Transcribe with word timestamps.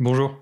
Bonjour. 0.00 0.36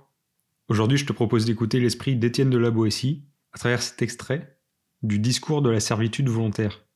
Aujourd'hui, 0.69 0.97
je 0.97 1.05
te 1.05 1.13
propose 1.13 1.45
d'écouter 1.45 1.79
l'esprit 1.79 2.17
d'Étienne 2.17 2.49
de 2.49 2.57
la 2.57 2.71
Boétie 2.71 3.27
à 3.53 3.59
travers 3.59 3.83
cet 3.83 4.01
extrait 4.01 4.59
du 5.03 5.19
discours 5.19 5.61
de 5.61 5.69
la 5.69 5.79
servitude 5.79 6.31
volontaire. 6.31 6.87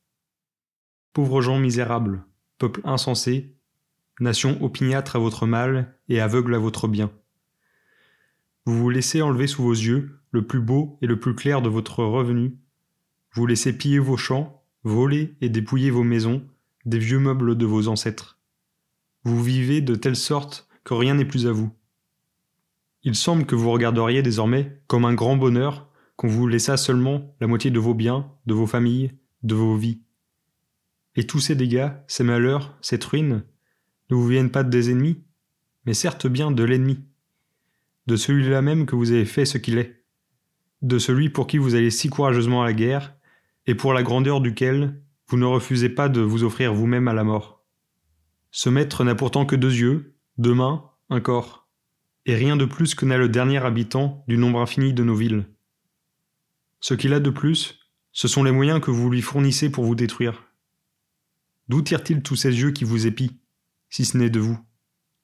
Pauvres 1.13 1.43
gens 1.43 1.59
misérables, 1.59 2.25
peuple 2.57 2.81
insensé, 2.83 3.55
nation 4.19 4.57
opiniâtre 4.63 5.17
à 5.17 5.19
votre 5.19 5.45
mal 5.45 5.99
et 6.09 6.19
aveugle 6.19 6.55
à 6.55 6.57
votre 6.57 6.87
bien. 6.87 7.11
Vous 8.65 8.75
vous 8.75 8.89
laissez 8.89 9.21
enlever 9.21 9.45
sous 9.45 9.61
vos 9.61 9.73
yeux 9.73 10.19
le 10.31 10.47
plus 10.47 10.59
beau 10.59 10.97
et 11.03 11.05
le 11.05 11.19
plus 11.19 11.35
clair 11.35 11.61
de 11.61 11.69
votre 11.69 12.03
revenu. 12.03 12.57
Vous 13.33 13.45
laissez 13.45 13.77
piller 13.77 13.99
vos 13.99 14.17
champs, 14.17 14.63
voler 14.83 15.35
et 15.41 15.49
dépouiller 15.49 15.91
vos 15.91 16.03
maisons, 16.03 16.43
des 16.85 16.97
vieux 16.97 17.19
meubles 17.19 17.55
de 17.55 17.65
vos 17.67 17.87
ancêtres. 17.87 18.39
Vous 19.25 19.43
vivez 19.43 19.81
de 19.81 19.93
telle 19.93 20.15
sorte 20.15 20.67
que 20.83 20.95
rien 20.95 21.13
n'est 21.13 21.23
plus 21.23 21.45
à 21.45 21.51
vous. 21.51 21.71
Il 23.07 23.15
semble 23.15 23.45
que 23.45 23.55
vous 23.55 23.71
regarderiez 23.71 24.21
désormais 24.21 24.81
comme 24.87 25.05
un 25.05 25.13
grand 25.13 25.37
bonheur 25.37 25.87
qu'on 26.17 26.27
vous 26.27 26.45
laissa 26.45 26.75
seulement 26.75 27.33
la 27.39 27.47
moitié 27.47 27.71
de 27.71 27.79
vos 27.79 27.93
biens, 27.93 28.29
de 28.47 28.53
vos 28.53 28.67
familles, 28.67 29.13
de 29.43 29.55
vos 29.55 29.77
vies. 29.77 30.01
Et 31.15 31.25
tous 31.25 31.39
ces 31.39 31.55
dégâts, 31.55 31.87
ces 32.07 32.25
malheurs, 32.25 32.77
cette 32.81 33.05
ruine, 33.05 33.45
ne 34.09 34.15
vous 34.17 34.27
viennent 34.27 34.51
pas 34.51 34.65
des 34.65 34.91
ennemis, 34.91 35.23
mais 35.85 35.93
certes 35.93 36.27
bien 36.27 36.51
de 36.51 36.65
l'ennemi, 36.65 36.99
de 38.07 38.17
celui-là 38.17 38.61
même 38.61 38.85
que 38.85 38.97
vous 38.97 39.13
avez 39.13 39.23
fait 39.23 39.45
ce 39.45 39.57
qu'il 39.57 39.77
est, 39.77 40.03
de 40.81 40.99
celui 40.99 41.29
pour 41.29 41.47
qui 41.47 41.59
vous 41.59 41.75
allez 41.75 41.91
si 41.91 42.09
courageusement 42.09 42.61
à 42.61 42.65
la 42.65 42.73
guerre, 42.73 43.15
et 43.67 43.75
pour 43.75 43.93
la 43.93 44.03
grandeur 44.03 44.41
duquel 44.41 45.01
vous 45.27 45.37
ne 45.37 45.45
refusez 45.45 45.87
pas 45.87 46.09
de 46.09 46.19
vous 46.19 46.43
offrir 46.43 46.73
vous-même 46.73 47.07
à 47.07 47.13
la 47.13 47.23
mort. 47.23 47.63
Ce 48.51 48.67
maître 48.67 49.05
n'a 49.05 49.15
pourtant 49.15 49.45
que 49.45 49.55
deux 49.55 49.73
yeux, 49.73 50.17
deux 50.37 50.53
mains, 50.53 50.91
un 51.09 51.21
corps 51.21 51.66
et 52.27 52.35
rien 52.35 52.57
de 52.57 52.65
plus 52.65 52.93
que 52.93 53.05
n'a 53.05 53.17
le 53.17 53.29
dernier 53.29 53.57
habitant 53.57 54.23
du 54.27 54.37
nombre 54.37 54.59
infini 54.59 54.93
de 54.93 55.03
nos 55.03 55.15
villes. 55.15 55.45
Ce 56.81 56.93
qu'il 56.93 57.13
a 57.13 57.21
de 57.21 57.29
plus, 57.29 57.79
ce 58.11 58.27
sont 58.27 58.43
les 58.43 58.51
moyens 58.51 58.81
que 58.81 58.91
vous 58.91 59.09
lui 59.09 59.21
fournissez 59.21 59.71
pour 59.71 59.85
vous 59.85 59.95
détruire. 59.95 60.43
D'où 61.69 61.81
tire-t-il 61.81 62.21
tous 62.21 62.35
ces 62.35 62.59
yeux 62.59 62.71
qui 62.71 62.83
vous 62.83 63.07
épient, 63.07 63.31
si 63.89 64.03
ce 64.03 64.17
n'est 64.17 64.29
de 64.29 64.41
vous? 64.41 64.59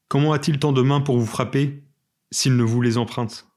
Comment 0.08 0.32
a-t-il 0.32 0.60
tant 0.60 0.72
de 0.72 0.82
mains 0.82 1.02
pour 1.02 1.20
vous 1.20 1.26
frapper, 1.26 1.84
s'il 2.32 2.56
ne 2.56 2.64
vous 2.64 2.82
les 2.82 2.98
emprunte? 2.98 3.48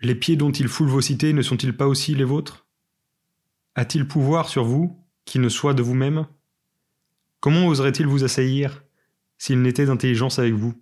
Les 0.00 0.14
pieds 0.14 0.36
dont 0.36 0.52
il 0.52 0.68
foule 0.68 0.88
vos 0.88 1.00
cités 1.00 1.32
ne 1.32 1.42
sont-ils 1.42 1.74
pas 1.74 1.88
aussi 1.88 2.14
les 2.14 2.24
vôtres? 2.24 2.66
A-t-il 3.76 4.06
pouvoir 4.06 4.50
sur 4.50 4.64
vous, 4.64 5.02
qui 5.24 5.38
ne 5.38 5.48
soit 5.48 5.72
de 5.72 5.82
vous-même? 5.82 6.26
Comment 7.40 7.66
oserait-il 7.66 8.06
vous 8.06 8.24
assaillir, 8.24 8.84
s'il 9.38 9.62
n'était 9.62 9.86
d'intelligence 9.86 10.38
avec 10.38 10.52
vous? 10.52 10.74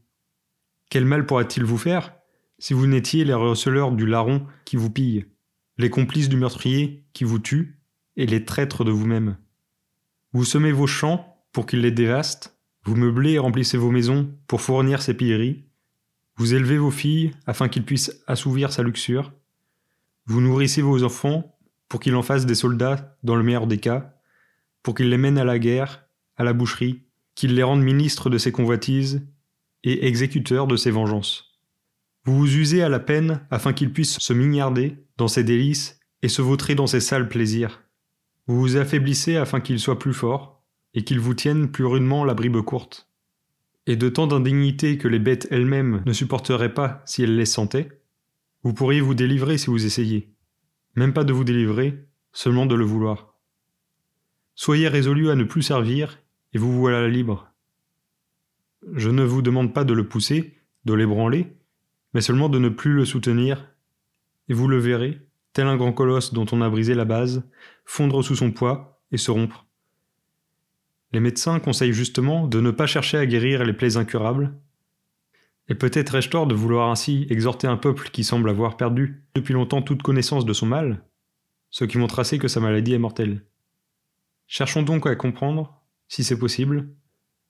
Quel 0.92 1.06
mal 1.06 1.24
pourrait-il 1.24 1.64
vous 1.64 1.78
faire 1.78 2.12
si 2.58 2.74
vous 2.74 2.86
n'étiez 2.86 3.24
les 3.24 3.32
receleurs 3.32 3.92
du 3.92 4.04
larron 4.04 4.46
qui 4.66 4.76
vous 4.76 4.90
pille, 4.90 5.24
les 5.78 5.88
complices 5.88 6.28
du 6.28 6.36
meurtrier 6.36 7.06
qui 7.14 7.24
vous 7.24 7.38
tue, 7.38 7.80
et 8.16 8.26
les 8.26 8.44
traîtres 8.44 8.84
de 8.84 8.90
vous-même? 8.90 9.38
Vous 10.34 10.44
semez 10.44 10.70
vos 10.70 10.86
champs 10.86 11.42
pour 11.50 11.64
qu'ils 11.64 11.80
les 11.80 11.92
dévastent, 11.92 12.58
vous 12.84 12.94
meublez 12.94 13.32
et 13.32 13.38
remplissez 13.38 13.78
vos 13.78 13.90
maisons 13.90 14.34
pour 14.46 14.60
fournir 14.60 15.00
ses 15.00 15.14
pilleries, 15.14 15.64
vous 16.36 16.52
élevez 16.52 16.76
vos 16.76 16.90
filles 16.90 17.30
afin 17.46 17.70
qu'ils 17.70 17.86
puissent 17.86 18.22
assouvir 18.26 18.70
sa 18.70 18.82
luxure, 18.82 19.32
vous 20.26 20.42
nourrissez 20.42 20.82
vos 20.82 21.04
enfants 21.04 21.58
pour 21.88 22.00
qu'ils 22.00 22.16
en 22.16 22.22
fassent 22.22 22.44
des 22.44 22.54
soldats 22.54 23.16
dans 23.22 23.36
le 23.36 23.42
meilleur 23.42 23.66
des 23.66 23.78
cas, 23.78 24.14
pour 24.82 24.94
qu'ils 24.94 25.08
les 25.08 25.16
mènent 25.16 25.38
à 25.38 25.44
la 25.44 25.58
guerre, 25.58 26.04
à 26.36 26.44
la 26.44 26.52
boucherie, 26.52 27.06
qu'ils 27.34 27.54
les 27.54 27.62
rendent 27.62 27.80
ministres 27.80 28.28
de 28.28 28.36
ses 28.36 28.52
convoitises 28.52 29.22
et 29.84 30.06
exécuteur 30.06 30.66
de 30.66 30.76
ses 30.76 30.90
vengeances. 30.90 31.58
Vous 32.24 32.38
vous 32.38 32.56
usez 32.56 32.82
à 32.82 32.88
la 32.88 33.00
peine 33.00 33.46
afin 33.50 33.72
qu'il 33.72 33.92
puisse 33.92 34.18
se 34.18 34.32
mignarder 34.32 34.96
dans 35.16 35.28
ses 35.28 35.44
délices 35.44 35.98
et 36.22 36.28
se 36.28 36.42
vautrer 36.42 36.74
dans 36.74 36.86
ses 36.86 37.00
sales 37.00 37.28
plaisirs. 37.28 37.82
Vous 38.46 38.60
vous 38.60 38.76
affaiblissez 38.76 39.36
afin 39.36 39.60
qu'il 39.60 39.80
soit 39.80 39.98
plus 39.98 40.14
fort, 40.14 40.62
et 40.94 41.04
qu'il 41.04 41.20
vous 41.20 41.34
tienne 41.34 41.70
plus 41.70 41.84
rudement 41.84 42.24
la 42.24 42.34
bribe 42.34 42.60
courte. 42.60 43.08
Et 43.86 43.96
de 43.96 44.08
tant 44.08 44.26
d'indignité 44.26 44.98
que 44.98 45.08
les 45.08 45.18
bêtes 45.18 45.48
elles-mêmes 45.50 46.02
ne 46.06 46.12
supporteraient 46.12 46.74
pas 46.74 47.02
si 47.06 47.22
elles 47.22 47.36
les 47.36 47.46
sentaient, 47.46 48.02
vous 48.62 48.74
pourriez 48.74 49.00
vous 49.00 49.14
délivrer 49.14 49.58
si 49.58 49.66
vous 49.66 49.86
essayez. 49.86 50.34
Même 50.94 51.12
pas 51.12 51.24
de 51.24 51.32
vous 51.32 51.44
délivrer, 51.44 52.06
seulement 52.32 52.66
de 52.66 52.74
le 52.74 52.84
vouloir. 52.84 53.38
Soyez 54.54 54.88
résolu 54.88 55.30
à 55.30 55.34
ne 55.34 55.44
plus 55.44 55.62
servir, 55.62 56.18
et 56.52 56.58
vous 56.58 56.72
voilà 56.72 57.08
libre. 57.08 57.51
Je 58.94 59.10
ne 59.10 59.22
vous 59.22 59.42
demande 59.42 59.72
pas 59.72 59.84
de 59.84 59.92
le 59.92 60.08
pousser, 60.08 60.58
de 60.84 60.94
l'ébranler, 60.94 61.56
mais 62.14 62.20
seulement 62.20 62.48
de 62.48 62.58
ne 62.58 62.68
plus 62.68 62.92
le 62.92 63.04
soutenir, 63.04 63.70
et 64.48 64.54
vous 64.54 64.68
le 64.68 64.78
verrez, 64.78 65.20
tel 65.52 65.66
un 65.66 65.76
grand 65.76 65.92
colosse 65.92 66.32
dont 66.32 66.46
on 66.52 66.62
a 66.62 66.68
brisé 66.68 66.94
la 66.94 67.04
base, 67.04 67.48
fondre 67.84 68.24
sous 68.24 68.36
son 68.36 68.50
poids 68.50 69.00
et 69.12 69.18
se 69.18 69.30
rompre. 69.30 69.66
Les 71.12 71.20
médecins 71.20 71.60
conseillent 71.60 71.92
justement 71.92 72.48
de 72.48 72.60
ne 72.60 72.70
pas 72.70 72.86
chercher 72.86 73.18
à 73.18 73.26
guérir 73.26 73.64
les 73.64 73.72
plaies 73.72 73.96
incurables, 73.96 74.54
et 75.68 75.74
peut-être 75.74 76.16
ai-je 76.16 76.30
tort 76.30 76.46
de 76.46 76.54
vouloir 76.54 76.90
ainsi 76.90 77.26
exhorter 77.30 77.66
un 77.66 77.76
peuple 77.76 78.10
qui 78.10 78.24
semble 78.24 78.50
avoir 78.50 78.76
perdu 78.76 79.22
depuis 79.34 79.54
longtemps 79.54 79.82
toute 79.82 80.02
connaissance 80.02 80.44
de 80.44 80.52
son 80.52 80.66
mal, 80.66 81.04
ce 81.70 81.84
qui 81.84 81.98
montre 81.98 82.18
assez 82.18 82.38
que 82.38 82.48
sa 82.48 82.60
maladie 82.60 82.94
est 82.94 82.98
mortelle. 82.98 83.44
Cherchons 84.46 84.82
donc 84.82 85.06
à 85.06 85.14
comprendre, 85.14 85.80
si 86.08 86.24
c'est 86.24 86.38
possible, 86.38 86.88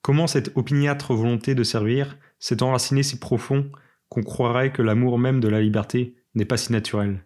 Comment 0.03 0.27
cette 0.27 0.57
opiniâtre 0.57 1.15
volonté 1.15 1.55
de 1.55 1.63
servir 1.63 2.19
s'est 2.41 2.63
enracinée 2.63 3.05
si 3.05 3.21
profond 3.21 3.71
qu'on 4.09 4.23
croirait 4.23 4.73
que 4.73 4.83
l'amour 4.83 5.19
même 5.19 5.41
de 5.41 5.49
la 5.49 5.61
liberté 5.61 6.17
n'est 6.35 6.45
pas 6.45 6.57
si 6.57 6.73
naturel? 6.73 7.25